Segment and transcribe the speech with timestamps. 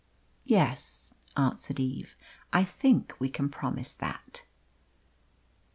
[0.45, 2.15] "Yes," answered Eve,
[2.51, 4.47] "I think we can promise that."